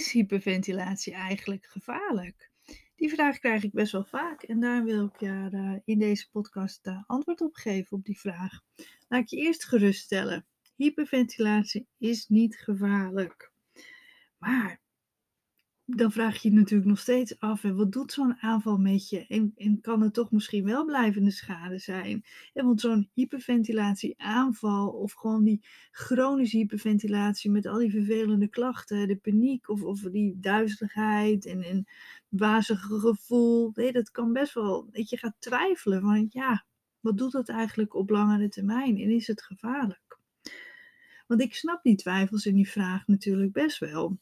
is 0.00 0.12
hyperventilatie 0.12 1.12
eigenlijk 1.12 1.66
gevaarlijk? 1.66 2.50
Die 2.96 3.10
vraag 3.10 3.38
krijg 3.38 3.62
ik 3.62 3.72
best 3.72 3.92
wel 3.92 4.04
vaak 4.04 4.42
en 4.42 4.60
daar 4.60 4.84
wil 4.84 5.04
ik 5.04 5.20
je 5.20 5.48
uh, 5.52 5.78
in 5.84 5.98
deze 5.98 6.30
podcast 6.30 6.86
uh, 6.86 7.02
antwoord 7.06 7.40
op 7.40 7.54
geven 7.54 7.96
op 7.96 8.04
die 8.04 8.18
vraag. 8.18 8.60
Laat 9.08 9.22
ik 9.22 9.28
je 9.28 9.36
eerst 9.36 9.64
geruststellen. 9.64 10.46
Hyperventilatie 10.76 11.86
is 11.98 12.28
niet 12.28 12.56
gevaarlijk. 12.56 13.52
Maar 14.38 14.80
dan 15.96 16.12
vraag 16.12 16.42
je 16.42 16.50
je 16.50 16.54
natuurlijk 16.54 16.88
nog 16.88 16.98
steeds 16.98 17.38
af, 17.38 17.64
en 17.64 17.76
wat 17.76 17.92
doet 17.92 18.12
zo'n 18.12 18.36
aanval 18.40 18.78
met 18.78 19.08
je? 19.08 19.26
En, 19.26 19.52
en, 19.56 19.80
kan 19.80 20.02
het 20.02 20.14
toch 20.14 20.30
misschien 20.30 20.64
wel 20.64 20.84
blijvende 20.84 21.30
schade 21.30 21.78
zijn? 21.78 22.24
En 22.52 22.64
want 22.64 22.80
zo'n 22.80 23.10
hyperventilatieaanval 23.14 24.88
of 24.88 25.12
gewoon 25.12 25.44
die 25.44 25.64
chronische 25.90 26.56
hyperventilatie 26.56 27.50
met 27.50 27.66
al 27.66 27.78
die 27.78 27.90
vervelende 27.90 28.48
klachten, 28.48 29.08
de 29.08 29.16
paniek 29.16 29.68
of, 29.68 29.82
of 29.82 30.00
die 30.00 30.36
duizeligheid 30.40 31.46
en, 31.46 31.62
en 31.62 31.86
wazige 32.28 32.98
gevoel, 33.00 33.70
nee, 33.74 33.92
dat 33.92 34.10
kan 34.10 34.32
best 34.32 34.54
wel 34.54 34.88
dat 34.90 35.10
je 35.10 35.16
gaat 35.16 35.36
twijfelen 35.38 36.00
van 36.00 36.26
ja, 36.28 36.64
wat 37.00 37.18
doet 37.18 37.32
dat 37.32 37.48
eigenlijk 37.48 37.94
op 37.94 38.10
langere 38.10 38.48
termijn 38.48 38.98
en 38.98 39.10
is 39.10 39.26
het 39.26 39.42
gevaarlijk? 39.42 40.18
Want 41.26 41.42
ik 41.42 41.54
snap 41.54 41.82
die 41.82 41.96
twijfels 41.96 42.46
in 42.46 42.54
die 42.54 42.70
vraag 42.70 43.06
natuurlijk 43.06 43.52
best 43.52 43.78
wel. 43.78 44.18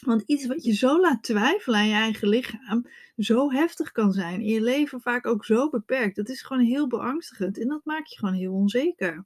Want 0.00 0.22
iets 0.26 0.46
wat 0.46 0.64
je 0.64 0.74
zo 0.74 1.00
laat 1.00 1.22
twijfelen 1.22 1.78
aan 1.78 1.88
je 1.88 1.94
eigen 1.94 2.28
lichaam, 2.28 2.86
zo 3.16 3.50
heftig 3.52 3.92
kan 3.92 4.12
zijn. 4.12 4.40
In 4.40 4.52
je 4.52 4.60
leven 4.60 5.00
vaak 5.00 5.26
ook 5.26 5.44
zo 5.44 5.70
beperkt. 5.70 6.16
Dat 6.16 6.28
is 6.28 6.42
gewoon 6.42 6.62
heel 6.62 6.86
beangstigend 6.86 7.60
en 7.60 7.68
dat 7.68 7.84
maakt 7.84 8.10
je 8.10 8.18
gewoon 8.18 8.34
heel 8.34 8.52
onzeker. 8.52 9.24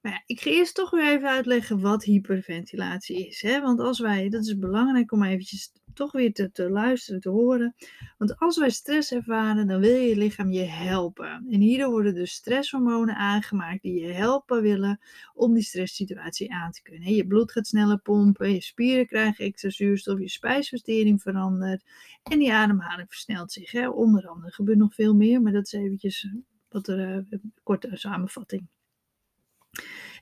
Maar 0.00 0.12
ja, 0.12 0.22
ik 0.26 0.40
ga 0.40 0.50
eerst 0.50 0.74
toch 0.74 0.90
weer 0.90 1.12
even 1.12 1.28
uitleggen 1.28 1.80
wat 1.80 2.04
hyperventilatie 2.04 3.26
is. 3.26 3.42
Hè? 3.42 3.60
Want 3.60 3.80
als 3.80 3.98
wij, 3.98 4.28
dat 4.28 4.44
is 4.44 4.58
belangrijk 4.58 5.12
om 5.12 5.22
eventjes 5.22 5.72
toch 5.94 6.12
weer 6.12 6.32
te, 6.32 6.50
te 6.52 6.70
luisteren, 6.70 7.20
te 7.20 7.28
horen. 7.28 7.74
Want 8.18 8.38
als 8.38 8.58
wij 8.58 8.70
stress 8.70 9.12
ervaren, 9.12 9.66
dan 9.66 9.80
wil 9.80 9.96
je 9.96 10.16
lichaam 10.16 10.50
je 10.50 10.62
helpen. 10.62 11.46
En 11.50 11.60
hierdoor 11.60 11.90
worden 11.90 12.14
dus 12.14 12.32
stresshormonen 12.32 13.16
aangemaakt 13.16 13.82
die 13.82 14.00
je 14.00 14.12
helpen 14.12 14.62
willen 14.62 15.00
om 15.34 15.54
die 15.54 15.62
stresssituatie 15.62 16.52
aan 16.52 16.70
te 16.70 16.82
kunnen. 16.82 17.14
Je 17.14 17.26
bloed 17.26 17.52
gaat 17.52 17.66
sneller 17.66 17.98
pompen, 17.98 18.52
je 18.52 18.62
spieren 18.62 19.06
krijgen 19.06 19.44
extra 19.44 19.70
zuurstof, 19.70 20.18
je 20.18 20.28
spijsvertering 20.28 21.22
verandert 21.22 21.84
en 22.22 22.38
die 22.38 22.52
ademhaling 22.52 23.08
versnelt 23.08 23.52
zich. 23.52 23.70
Hè? 23.70 23.88
Onder 23.88 24.28
andere, 24.28 24.46
er 24.46 24.54
gebeurt 24.54 24.78
nog 24.78 24.94
veel 24.94 25.14
meer, 25.14 25.42
maar 25.42 25.52
dat 25.52 25.66
is 25.66 25.72
eventjes 25.72 26.28
wat 26.68 26.88
er, 26.88 26.98
uh, 26.98 27.14
een 27.30 27.52
korte 27.62 27.90
samenvatting. 27.92 28.68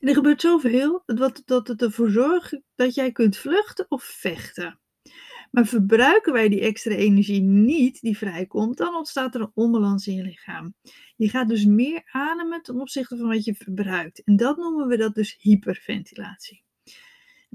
En 0.01 0.09
er 0.09 0.15
gebeurt 0.15 0.41
zoveel 0.41 1.03
dat, 1.07 1.43
dat 1.45 1.69
het 1.69 1.83
ervoor 1.83 2.11
zorgt 2.11 2.61
dat 2.75 2.95
jij 2.95 3.13
kunt 3.13 3.37
vluchten 3.37 3.87
of 3.89 4.03
vechten. 4.03 4.81
Maar 5.53 5.67
verbruiken 5.67 6.33
wij 6.33 6.49
die 6.49 6.61
extra 6.61 6.95
energie 6.95 7.41
niet 7.41 8.01
die 8.01 8.17
vrijkomt, 8.17 8.77
dan 8.77 8.95
ontstaat 8.95 9.35
er 9.35 9.41
een 9.41 9.51
onbalans 9.55 10.07
in 10.07 10.15
je 10.15 10.23
lichaam. 10.23 10.75
Je 11.17 11.29
gaat 11.29 11.49
dus 11.49 11.65
meer 11.65 12.03
ademen 12.13 12.63
ten 12.63 12.81
opzichte 12.81 13.17
van 13.17 13.29
wat 13.29 13.45
je 13.45 13.55
verbruikt. 13.55 14.23
En 14.25 14.37
dat 14.37 14.57
noemen 14.57 14.89
we 14.89 14.97
dat 14.97 15.15
dus 15.15 15.37
hyperventilatie. 15.39 16.63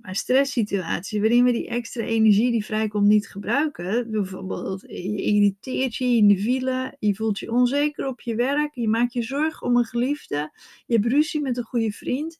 Maar 0.02 0.16
stresssituatie 0.16 1.20
waarin 1.20 1.44
we 1.44 1.52
die 1.52 1.67
extra 1.67 2.04
energie 2.04 2.52
die 2.52 2.66
vrijkomt 2.66 3.08
niet 3.08 3.30
gebruiken, 3.30 4.11
bijvoorbeeld 4.11 4.82
je 4.82 5.22
irriteert 5.22 5.95
je 5.95 6.06
in 6.06 6.28
de 6.28 6.39
file, 6.39 6.95
je 7.00 7.16
voelt 7.16 7.39
je 7.39 7.52
onzeker 7.52 8.08
op 8.08 8.22
je 8.22 8.36
werk, 8.36 8.76
je 8.76 8.88
maakt 8.88 9.14
je 9.14 9.23
zorgen 9.23 9.67
om 9.67 9.78
een 9.78 9.86
geliefde, 9.86 10.52
je 10.86 10.94
hebt 10.94 11.06
ruzie 11.06 11.42
met 11.42 11.58
een 11.58 11.64
goede 11.64 11.92
vriend. 11.92 12.39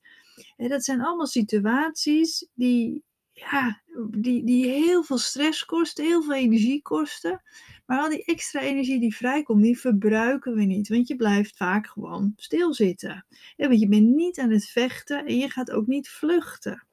En 0.58 0.70
dat 0.70 0.84
zijn 0.84 1.02
allemaal 1.02 1.28
situaties 1.28 2.50
die 2.54 3.04
ja, 3.38 3.82
die, 4.12 4.44
die 4.44 4.66
heel 4.66 5.04
veel 5.04 5.18
stress 5.18 5.66
kosten, 5.66 6.06
heel 6.06 6.24
veel 6.24 6.34
energie 6.34 6.82
kosten. 6.82 7.42
Maar 7.86 8.00
al 8.00 8.10
die 8.10 8.26
extra 8.26 8.60
energie 8.60 9.00
die 9.00 9.16
vrijkomt, 9.16 9.64
die 9.64 9.80
verbruiken 9.80 10.54
we 10.54 10.64
niet. 10.64 10.88
Want 10.88 11.08
je 11.08 11.16
blijft 11.16 11.58
vaak 11.58 11.88
gewoon 11.88 12.34
stilzitten. 12.36 13.26
Want 13.56 13.80
je 13.80 13.88
bent 13.88 14.16
niet 14.16 14.40
aan 14.40 14.52
het 14.52 14.66
vechten 14.66 15.26
en 15.26 15.38
je 15.38 15.50
gaat 15.50 15.72
ook 15.72 15.88
niet 15.88 16.10
vluchten. 16.10 16.88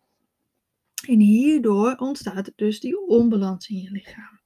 En 1.06 1.18
hierdoor 1.18 1.94
ontstaat 1.96 2.52
dus 2.56 2.80
die 2.80 3.06
onbalans 3.06 3.68
in 3.68 3.80
je 3.80 3.90
lichaam. 3.90 4.40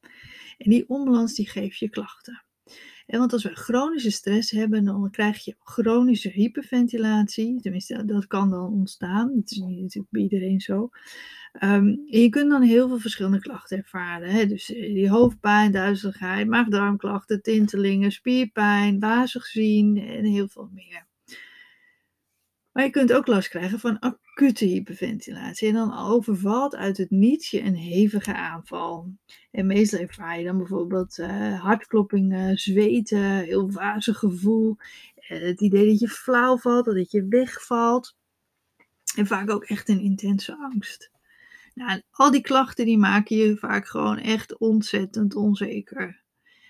En 0.59 0.70
die 0.70 0.88
onbalans 0.88 1.34
die 1.34 1.48
geeft 1.48 1.78
je 1.78 1.88
klachten. 1.88 2.42
En 3.08 3.19
want 3.19 3.32
als 3.32 3.42
we 3.42 3.54
chronische 3.54 4.10
stress 4.10 4.50
hebben, 4.50 4.84
dan 4.84 5.10
krijg 5.10 5.44
je 5.44 5.54
chronische 5.62 6.28
hyperventilatie. 6.28 7.60
Tenminste, 7.60 8.04
dat 8.04 8.26
kan 8.26 8.50
dan 8.50 8.72
ontstaan. 8.72 9.32
Het 9.36 9.50
is 9.50 9.58
niet 9.58 9.80
natuurlijk 9.80 10.12
bij 10.12 10.22
iedereen 10.22 10.60
zo. 10.60 10.91
En 11.52 12.02
je 12.06 12.28
kunt 12.28 12.50
dan 12.50 12.62
heel 12.62 12.88
veel 12.88 12.98
verschillende 12.98 13.38
klachten 13.38 13.78
ervaren. 13.78 14.28
Hè? 14.28 14.47
Dus 14.47 14.72
eh, 14.72 14.94
die 14.94 15.10
hoofdpijn, 15.10 15.72
duizeligheid, 15.72 16.48
maag-darmklachten, 16.48 17.42
tintelingen, 17.42 18.12
spierpijn, 18.12 19.00
wazig 19.00 19.47
zien 19.47 19.97
en 19.97 20.24
heel 20.24 20.48
veel 20.48 20.70
meer. 20.72 21.07
Maar 22.78 22.87
je 22.87 22.93
kunt 22.93 23.12
ook 23.12 23.27
last 23.27 23.49
krijgen 23.49 23.78
van 23.78 23.99
acute 23.99 24.65
hyperventilatie. 24.65 25.69
En 25.69 25.75
dan 25.75 25.99
overvalt 25.99 26.77
uit 26.77 26.97
het 26.97 27.11
niets 27.11 27.50
je 27.50 27.62
een 27.62 27.75
hevige 27.75 28.34
aanval. 28.34 29.12
En 29.50 29.66
meestal 29.66 30.00
ervaar 30.00 30.39
je 30.39 30.44
dan 30.44 30.59
bijvoorbeeld 30.59 31.19
uh, 31.19 31.62
hartkloppingen, 31.62 32.59
zweten, 32.59 33.37
heel 33.37 33.71
wazig 33.71 34.19
gevoel. 34.19 34.77
Uh, 35.28 35.41
het 35.41 35.61
idee 35.61 35.87
dat 35.87 35.99
je 35.99 36.09
flauw 36.09 36.59
valt, 36.59 36.84
dat 36.84 37.11
je 37.11 37.27
wegvalt. 37.28 38.16
En 39.16 39.27
vaak 39.27 39.50
ook 39.50 39.65
echt 39.65 39.89
een 39.89 40.00
intense 40.00 40.56
angst. 40.56 41.10
Nou, 41.75 42.03
al 42.10 42.31
die 42.31 42.41
klachten 42.41 42.84
die 42.84 42.99
maken 42.99 43.37
je 43.37 43.56
vaak 43.56 43.87
gewoon 43.87 44.19
echt 44.19 44.59
ontzettend 44.59 45.34
onzeker. 45.34 46.22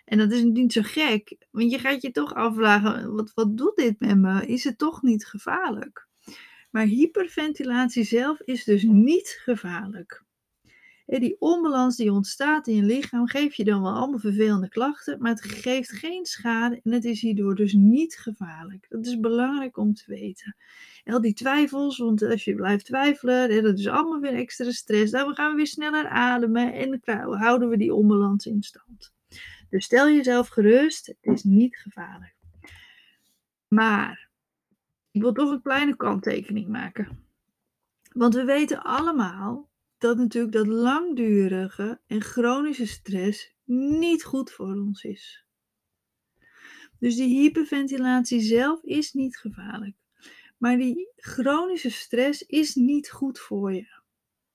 En 0.08 0.18
dat 0.18 0.32
is 0.32 0.42
niet 0.42 0.72
zo 0.72 0.80
gek, 0.84 1.36
want 1.50 1.70
je 1.70 1.78
gaat 1.78 2.02
je 2.02 2.10
toch 2.10 2.34
afvragen, 2.34 3.14
wat, 3.14 3.32
wat 3.34 3.56
doet 3.56 3.76
dit 3.76 4.00
met 4.00 4.18
me? 4.18 4.46
Is 4.46 4.64
het 4.64 4.78
toch 4.78 5.02
niet 5.02 5.26
gevaarlijk? 5.26 6.06
Maar 6.70 6.84
hyperventilatie 6.84 8.04
zelf 8.04 8.40
is 8.40 8.64
dus 8.64 8.82
niet 8.82 9.40
gevaarlijk. 9.42 10.22
Die 11.06 11.36
onbalans 11.38 11.96
die 11.96 12.12
ontstaat 12.12 12.66
in 12.66 12.74
je 12.74 12.82
lichaam 12.82 13.28
geeft 13.28 13.56
je 13.56 13.64
dan 13.64 13.82
wel 13.82 13.92
allemaal 13.92 14.18
vervelende 14.18 14.68
klachten, 14.68 15.18
maar 15.20 15.30
het 15.30 15.44
geeft 15.44 15.90
geen 15.90 16.26
schade 16.26 16.80
en 16.82 16.92
het 16.92 17.04
is 17.04 17.20
hierdoor 17.20 17.54
dus 17.54 17.72
niet 17.72 18.16
gevaarlijk. 18.16 18.86
Dat 18.88 19.06
is 19.06 19.20
belangrijk 19.20 19.76
om 19.76 19.94
te 19.94 20.04
weten. 20.06 20.56
En 21.04 21.14
al 21.14 21.20
die 21.20 21.32
twijfels, 21.32 21.98
want 21.98 22.22
als 22.22 22.44
je 22.44 22.54
blijft 22.54 22.84
twijfelen, 22.84 23.62
dat 23.62 23.78
is 23.78 23.88
allemaal 23.88 24.20
weer 24.20 24.34
extra 24.34 24.70
stress. 24.70 25.12
Dan 25.12 25.34
gaan 25.34 25.50
we 25.50 25.56
weer 25.56 25.66
sneller 25.66 26.08
ademen 26.08 26.72
en 26.72 27.00
houden 27.38 27.68
we 27.68 27.76
die 27.76 27.94
onbalans 27.94 28.46
in 28.46 28.62
stand. 28.62 29.16
Dus 29.70 29.84
stel 29.84 30.08
jezelf 30.08 30.48
gerust, 30.48 31.06
het 31.06 31.16
is 31.20 31.42
niet 31.42 31.76
gevaarlijk. 31.76 32.34
Maar 33.68 34.28
ik 35.10 35.20
wil 35.20 35.32
toch 35.32 35.50
een 35.50 35.62
kleine 35.62 35.96
kanttekening 35.96 36.68
maken. 36.68 37.26
Want 38.12 38.34
we 38.34 38.44
weten 38.44 38.82
allemaal 38.82 39.70
dat 39.98 40.16
natuurlijk 40.16 40.52
dat 40.52 40.66
langdurige 40.66 42.00
en 42.06 42.22
chronische 42.22 42.86
stress 42.86 43.54
niet 43.64 44.24
goed 44.24 44.50
voor 44.50 44.74
ons 44.74 45.02
is. 45.02 45.44
Dus 46.98 47.16
die 47.16 47.40
hyperventilatie 47.40 48.40
zelf 48.40 48.82
is 48.82 49.12
niet 49.12 49.36
gevaarlijk. 49.36 49.96
Maar 50.56 50.76
die 50.76 51.08
chronische 51.16 51.90
stress 51.90 52.42
is 52.42 52.74
niet 52.74 53.10
goed 53.10 53.38
voor 53.38 53.74
je. 53.74 54.00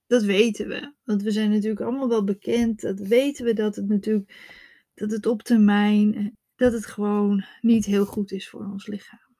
Dat 0.06 0.22
weten 0.22 0.68
we. 0.68 0.92
Want 1.04 1.22
we 1.22 1.30
zijn 1.30 1.50
natuurlijk 1.50 1.80
allemaal 1.80 2.08
wel 2.08 2.24
bekend. 2.24 2.80
Dat 2.80 3.00
weten 3.00 3.44
we 3.44 3.52
dat 3.52 3.76
het 3.76 3.88
natuurlijk 3.88 4.62
dat 4.94 5.10
het 5.10 5.26
op 5.26 5.42
termijn 5.42 6.36
dat 6.56 6.72
het 6.72 6.86
gewoon 6.86 7.44
niet 7.60 7.84
heel 7.84 8.06
goed 8.06 8.32
is 8.32 8.48
voor 8.48 8.64
ons 8.64 8.86
lichaam. 8.86 9.36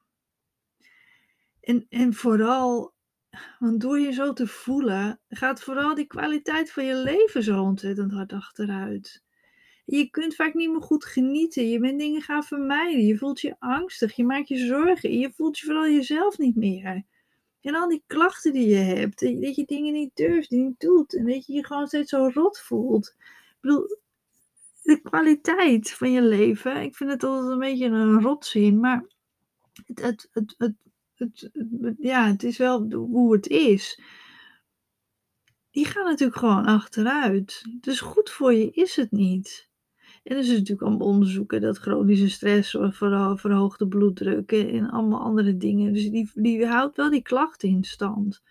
En, 1.60 1.86
en 1.88 2.14
vooral 2.14 2.94
want 3.58 3.80
door 3.80 3.98
je 3.98 4.12
zo 4.12 4.32
te 4.32 4.46
voelen, 4.46 5.20
gaat 5.28 5.62
vooral 5.62 5.94
die 5.94 6.06
kwaliteit 6.06 6.72
van 6.72 6.84
je 6.84 6.94
leven 6.94 7.42
zo 7.42 7.62
ontzettend 7.62 8.12
hard 8.12 8.32
achteruit. 8.32 9.22
Je 9.84 10.10
kunt 10.10 10.34
vaak 10.34 10.54
niet 10.54 10.70
meer 10.70 10.82
goed 10.82 11.04
genieten. 11.04 11.68
Je 11.68 11.78
bent 11.78 11.98
dingen 11.98 12.22
gaan 12.22 12.44
vermijden. 12.44 13.06
Je 13.06 13.18
voelt 13.18 13.40
je 13.40 13.56
angstig. 13.58 14.16
Je 14.16 14.24
maakt 14.24 14.48
je 14.48 14.56
zorgen. 14.66 15.18
Je 15.18 15.32
voelt 15.32 15.58
je 15.58 15.66
vooral 15.66 15.88
jezelf 15.88 16.38
niet 16.38 16.56
meer. 16.56 17.02
En 17.60 17.74
al 17.74 17.88
die 17.88 18.02
klachten 18.06 18.52
die 18.52 18.68
je 18.68 18.74
hebt. 18.74 19.20
Dat 19.20 19.56
je 19.56 19.64
dingen 19.66 19.92
niet 19.92 20.10
durft, 20.14 20.50
die 20.50 20.60
niet 20.60 20.80
doet. 20.80 21.16
En 21.16 21.26
dat 21.26 21.46
je 21.46 21.52
je 21.52 21.64
gewoon 21.64 21.86
steeds 21.86 22.10
zo 22.10 22.30
rot 22.34 22.60
voelt. 22.60 23.14
Ik 23.18 23.56
bedoel, 23.60 23.98
de 24.84 25.00
kwaliteit 25.02 25.90
van 25.90 26.12
je 26.12 26.22
leven. 26.22 26.82
Ik 26.82 26.96
vind 26.96 27.10
het 27.10 27.24
altijd 27.24 27.52
een 27.52 27.58
beetje 27.58 27.86
een 27.86 28.20
rotzin. 28.20 28.80
Maar 28.80 29.06
het, 29.84 30.02
het, 30.02 30.28
het, 30.32 30.54
het 30.58 30.74
het, 31.14 31.50
ja, 31.98 32.26
het 32.26 32.42
is 32.42 32.56
wel 32.56 32.92
hoe 32.92 33.32
het 33.32 33.46
is. 33.46 34.00
Die 35.70 35.84
gaan 35.84 36.04
natuurlijk 36.04 36.38
gewoon 36.38 36.64
achteruit. 36.64 37.64
Dus 37.80 38.00
goed 38.00 38.30
voor 38.30 38.54
je 38.54 38.70
is 38.70 38.96
het 38.96 39.10
niet. 39.10 39.68
En 40.22 40.36
er 40.36 40.42
is 40.42 40.48
natuurlijk 40.48 40.82
allemaal 40.82 41.06
onderzoeken 41.06 41.60
dat 41.60 41.78
chronische 41.78 42.28
stress 42.28 42.70
zorgt 42.70 42.96
voor 42.96 43.38
verhoogde 43.38 43.88
bloeddruk 43.88 44.52
en 44.52 44.90
allemaal 44.90 45.20
andere 45.20 45.56
dingen. 45.56 45.92
Dus 45.92 46.10
die, 46.10 46.30
die 46.34 46.66
houdt 46.66 46.96
wel 46.96 47.10
die 47.10 47.22
klachten 47.22 47.68
in 47.68 47.84
stand. 47.84 48.42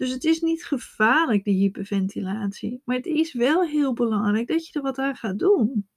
Dus 0.00 0.10
het 0.10 0.24
is 0.24 0.40
niet 0.40 0.64
gevaarlijk, 0.64 1.44
die 1.44 1.58
hyperventilatie. 1.58 2.82
Maar 2.84 2.96
het 2.96 3.06
is 3.06 3.32
wel 3.32 3.62
heel 3.62 3.92
belangrijk 3.92 4.46
dat 4.46 4.66
je 4.66 4.72
er 4.72 4.82
wat 4.82 4.98
aan 4.98 5.16
gaat 5.16 5.38
doen. 5.38 5.88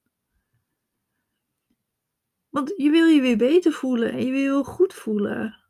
Want 2.49 2.73
je 2.77 2.89
wil 2.89 3.05
je 3.05 3.21
weer 3.21 3.37
beter 3.37 3.71
voelen 3.71 4.11
en 4.11 4.25
je 4.25 4.31
wil 4.31 4.57
je 4.57 4.63
goed 4.63 4.93
voelen. 4.93 5.63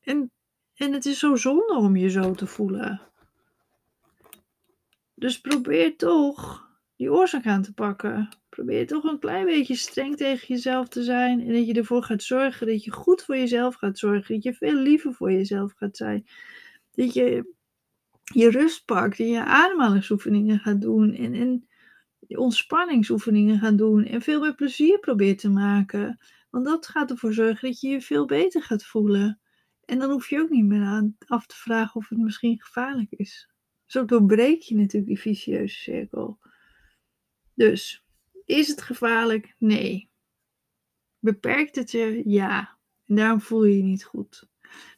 En, 0.00 0.30
en 0.74 0.92
het 0.92 1.06
is 1.06 1.18
zo 1.18 1.36
zonde 1.36 1.74
om 1.74 1.96
je 1.96 2.10
zo 2.10 2.34
te 2.34 2.46
voelen. 2.46 3.00
Dus 5.14 5.40
probeer 5.40 5.96
toch 5.96 6.68
die 6.96 7.12
oorzaak 7.12 7.46
aan 7.46 7.62
te 7.62 7.74
pakken. 7.74 8.28
Probeer 8.48 8.86
toch 8.86 9.04
een 9.04 9.18
klein 9.18 9.44
beetje 9.44 9.74
streng 9.74 10.16
tegen 10.16 10.46
jezelf 10.48 10.88
te 10.88 11.02
zijn. 11.02 11.40
En 11.40 11.52
dat 11.52 11.66
je 11.66 11.74
ervoor 11.74 12.02
gaat 12.02 12.22
zorgen 12.22 12.66
dat 12.66 12.84
je 12.84 12.90
goed 12.90 13.22
voor 13.22 13.36
jezelf 13.36 13.74
gaat 13.74 13.98
zorgen. 13.98 14.34
Dat 14.34 14.44
je 14.44 14.54
veel 14.54 14.74
liever 14.74 15.14
voor 15.14 15.32
jezelf 15.32 15.72
gaat 15.72 15.96
zijn. 15.96 16.26
Dat 17.00 17.14
je 17.14 17.54
je 18.22 18.50
rust 18.50 18.84
pakt 18.84 19.18
en 19.18 19.28
je 19.28 19.44
ademhalingsoefeningen 19.44 20.58
gaat 20.58 20.80
doen. 20.80 21.14
En, 21.14 21.34
en 21.34 21.68
ontspanningsoefeningen 22.38 23.58
gaat 23.58 23.78
doen. 23.78 24.04
En 24.04 24.22
veel 24.22 24.40
meer 24.40 24.54
plezier 24.54 24.98
probeert 24.98 25.38
te 25.38 25.50
maken. 25.50 26.18
Want 26.50 26.64
dat 26.64 26.86
gaat 26.86 27.10
ervoor 27.10 27.32
zorgen 27.32 27.68
dat 27.68 27.80
je 27.80 27.88
je 27.88 28.00
veel 28.00 28.26
beter 28.26 28.62
gaat 28.62 28.84
voelen. 28.84 29.40
En 29.84 29.98
dan 29.98 30.10
hoef 30.10 30.28
je 30.28 30.40
ook 30.40 30.50
niet 30.50 30.64
meer 30.64 30.82
aan 30.82 31.16
af 31.26 31.46
te 31.46 31.56
vragen 31.56 32.00
of 32.00 32.08
het 32.08 32.18
misschien 32.18 32.60
gevaarlijk 32.60 33.10
is. 33.10 33.50
Zo 33.86 34.04
doorbreek 34.04 34.60
je 34.60 34.76
natuurlijk 34.76 35.06
die 35.06 35.20
vicieuze 35.20 35.74
cirkel. 35.74 36.38
Dus, 37.54 38.04
is 38.44 38.68
het 38.68 38.82
gevaarlijk? 38.82 39.54
Nee. 39.58 40.10
Beperkt 41.18 41.76
het 41.76 41.90
je? 41.90 42.22
Ja. 42.24 42.78
En 43.06 43.16
daarom 43.16 43.40
voel 43.40 43.64
je 43.64 43.76
je 43.76 43.82
niet 43.82 44.04
goed. 44.04 44.49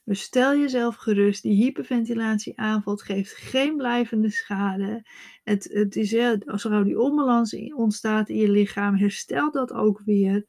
Dus 0.05 0.23
stel 0.23 0.57
jezelf 0.57 0.97
gerust, 0.97 1.43
die 1.43 1.65
hyperventilatie 1.65 2.59
aanvalt 2.59 3.03
geeft 3.03 3.33
geen 3.33 3.77
blijvende 3.77 4.31
schade. 4.31 5.07
Het, 5.45 5.69
het 5.73 5.97
is, 5.97 6.17
als 6.47 6.65
er 6.65 6.85
die 6.85 7.01
onbalans 7.01 7.55
ontstaat 7.75 8.29
in 8.29 8.37
je 8.37 8.51
lichaam, 8.51 8.97
herstel 8.97 9.51
dat 9.51 9.73
ook 9.73 10.01
weer. 10.05 10.47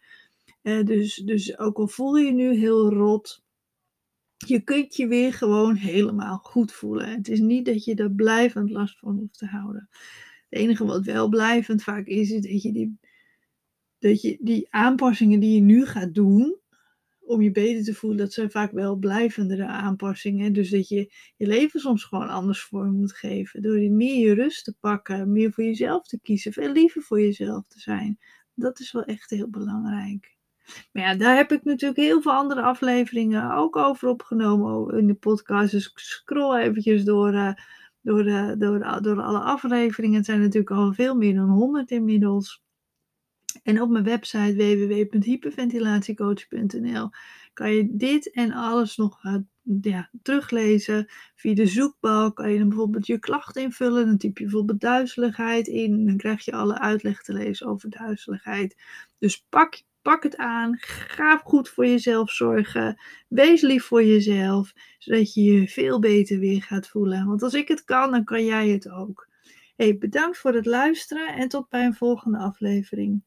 Uh, 0.61 0.83
dus, 0.83 1.15
dus 1.15 1.57
ook 1.57 1.77
al 1.77 1.87
voel 1.87 2.15
je 2.15 2.25
je 2.25 2.31
nu 2.31 2.55
heel 2.55 2.93
rot, 2.93 3.43
je 4.37 4.61
kunt 4.61 4.95
je 4.95 5.07
weer 5.07 5.33
gewoon 5.33 5.75
helemaal 5.75 6.37
goed 6.37 6.71
voelen. 6.71 7.09
Het 7.09 7.27
is 7.27 7.39
niet 7.39 7.65
dat 7.65 7.83
je 7.83 7.95
er 7.95 8.11
blijvend 8.11 8.69
last 8.69 8.99
van 8.99 9.15
hoeft 9.15 9.37
te 9.37 9.45
houden. 9.45 9.89
Het 10.49 10.59
enige 10.59 10.85
wat 10.85 11.05
wel 11.05 11.29
blijvend 11.29 11.83
vaak 11.83 12.07
is, 12.07 12.31
is 12.31 12.41
dat 12.41 12.61
je 12.61 12.71
die, 12.71 12.99
dat 13.99 14.21
je 14.21 14.37
die 14.41 14.67
aanpassingen 14.69 15.39
die 15.39 15.55
je 15.55 15.61
nu 15.61 15.85
gaat 15.85 16.13
doen, 16.13 16.57
om 17.25 17.41
je 17.41 17.51
beter 17.51 17.83
te 17.83 17.93
voelen, 17.93 18.19
dat 18.19 18.33
zijn 18.33 18.51
vaak 18.51 18.71
wel 18.71 18.95
blijvendere 18.95 19.65
aanpassingen. 19.65 20.53
Dus 20.53 20.69
dat 20.69 20.87
je 20.87 21.13
je 21.35 21.47
leven 21.47 21.79
soms 21.79 22.03
gewoon 22.03 22.29
anders 22.29 22.61
vorm 22.61 22.95
moet 22.95 23.13
geven. 23.13 23.61
Door 23.61 23.77
meer 23.77 24.27
je 24.27 24.33
rust 24.33 24.63
te 24.63 24.75
pakken, 24.79 25.31
meer 25.31 25.51
voor 25.51 25.63
jezelf 25.63 26.07
te 26.07 26.19
kiezen, 26.21 26.53
veel 26.53 26.71
liever 26.71 27.01
voor 27.01 27.21
jezelf 27.21 27.67
te 27.67 27.79
zijn. 27.79 28.19
Dat 28.55 28.79
is 28.79 28.91
wel 28.91 29.03
echt 29.03 29.29
heel 29.29 29.49
belangrijk. 29.49 30.37
Maar 30.91 31.03
ja, 31.03 31.15
daar 31.15 31.35
heb 31.35 31.51
ik 31.51 31.63
natuurlijk 31.63 31.99
heel 31.99 32.21
veel 32.21 32.31
andere 32.31 32.61
afleveringen 32.61 33.55
ook 33.55 33.75
over 33.75 34.07
opgenomen 34.07 34.97
in 34.97 35.07
de 35.07 35.13
podcast. 35.13 35.71
Dus 35.71 35.91
scroll 35.93 36.59
eventjes 36.59 37.03
door, 37.03 37.33
uh, 37.33 37.53
door, 38.01 38.25
uh, 38.25 38.51
door, 38.57 39.01
door 39.01 39.21
alle 39.21 39.39
afleveringen. 39.39 40.17
Het 40.17 40.25
zijn 40.25 40.39
natuurlijk 40.39 40.71
al 40.71 40.93
veel 40.93 41.15
meer 41.15 41.35
dan 41.35 41.49
100 41.49 41.91
inmiddels. 41.91 42.62
En 43.63 43.81
op 43.81 43.89
mijn 43.89 44.03
website 44.03 44.55
www.hyperventilatiecoach.nl 44.55 47.09
kan 47.53 47.73
je 47.73 47.87
dit 47.91 48.31
en 48.31 48.51
alles 48.51 48.97
nog 48.97 49.23
uh, 49.23 49.35
ja, 49.81 50.09
teruglezen. 50.21 51.07
Via 51.35 51.53
de 51.53 51.65
zoekbalk 51.65 52.35
kan 52.35 52.51
je 52.51 52.59
dan 52.59 52.69
bijvoorbeeld 52.69 53.07
je 53.07 53.19
klacht 53.19 53.55
invullen. 53.55 54.05
Dan 54.05 54.17
typ 54.17 54.37
je 54.37 54.43
bijvoorbeeld 54.43 54.79
duizeligheid 54.79 55.67
in. 55.67 56.05
Dan 56.05 56.17
krijg 56.17 56.45
je 56.45 56.51
alle 56.51 56.79
uitleg 56.79 57.23
te 57.23 57.33
lezen 57.33 57.67
over 57.67 57.89
duizeligheid. 57.89 58.81
Dus 59.17 59.45
pak 59.49 59.81
Pak 60.01 60.23
het 60.23 60.37
aan. 60.37 60.77
Ga 60.79 61.37
goed 61.37 61.69
voor 61.69 61.85
jezelf 61.85 62.31
zorgen. 62.31 63.01
Wees 63.27 63.61
lief 63.61 63.85
voor 63.85 64.03
jezelf. 64.03 64.73
Zodat 64.97 65.33
je 65.33 65.43
je 65.43 65.67
veel 65.67 65.99
beter 65.99 66.39
weer 66.39 66.61
gaat 66.61 66.87
voelen. 66.87 67.25
Want 67.25 67.43
als 67.43 67.53
ik 67.53 67.67
het 67.67 67.83
kan, 67.83 68.11
dan 68.11 68.23
kan 68.23 68.45
jij 68.45 68.69
het 68.69 68.89
ook. 68.89 69.27
Hey, 69.75 69.97
bedankt 69.97 70.37
voor 70.37 70.53
het 70.53 70.65
luisteren 70.65 71.27
en 71.27 71.47
tot 71.47 71.69
bij 71.69 71.85
een 71.85 71.93
volgende 71.93 72.37
aflevering. 72.37 73.23